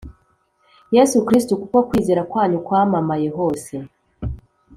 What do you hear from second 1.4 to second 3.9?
kuko kwizera kwanyu kwamamaye hose